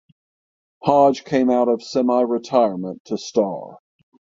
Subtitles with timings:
[0.81, 3.77] Hodge came out of semi retirement to star.